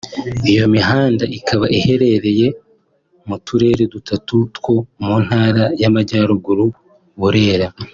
Iyo 0.51 0.63
mihanda 0.73 1.23
ikaba 1.37 1.65
iherereye 1.77 2.47
mu 3.27 3.35
turere 3.45 3.83
dutatu 3.93 4.33
two 4.55 4.75
mu 5.05 5.15
Ntara 5.25 5.63
y’Amajyaruguru 5.81 6.65
(Burera 7.19 7.67